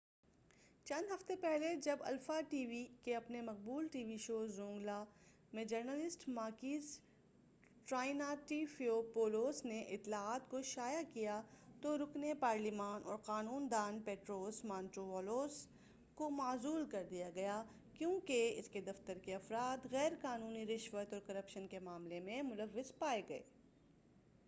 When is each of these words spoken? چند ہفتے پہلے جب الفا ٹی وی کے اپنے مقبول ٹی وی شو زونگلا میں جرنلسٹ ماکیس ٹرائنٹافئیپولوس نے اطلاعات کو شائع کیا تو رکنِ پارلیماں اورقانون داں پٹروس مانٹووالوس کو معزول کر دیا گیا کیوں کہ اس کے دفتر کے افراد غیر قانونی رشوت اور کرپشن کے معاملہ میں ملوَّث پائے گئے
چند 0.85 1.11
ہفتے 1.11 1.35
پہلے 1.35 1.67
جب 1.75 1.97
الفا 2.01 2.39
ٹی 2.49 2.65
وی 2.65 2.85
کے 3.03 3.15
اپنے 3.15 3.41
مقبول 3.41 3.87
ٹی 3.87 4.03
وی 4.03 4.17
شو 4.17 4.45
زونگلا 4.47 5.03
میں 5.53 5.65
جرنلسٹ 5.65 6.27
ماکیس 6.29 6.99
ٹرائنٹافئیپولوس 7.87 9.63
نے 9.65 9.81
اطلاعات 9.89 10.49
کو 10.49 10.61
شائع 10.61 11.01
کیا 11.13 11.41
تو 11.81 11.97
رکنِ 11.97 12.33
پارلیماں 12.39 12.99
اورقانون 13.03 13.67
داں 13.71 13.91
پٹروس 14.05 14.63
مانٹووالوس 14.65 15.65
کو 16.15 16.29
معزول 16.29 16.85
کر 16.85 17.03
دیا 17.09 17.29
گیا 17.35 17.63
کیوں 17.93 18.19
کہ 18.19 18.41
اس 18.57 18.69
کے 18.69 18.81
دفتر 18.81 19.17
کے 19.17 19.35
افراد 19.35 19.91
غیر 19.91 20.13
قانونی 20.21 20.65
رشوت 20.65 21.13
اور 21.13 21.21
کرپشن 21.21 21.67
کے 21.67 21.79
معاملہ 21.79 22.19
میں 22.25 22.41
ملوَّث 22.41 22.91
پائے 22.99 23.21
گئے 23.29 23.41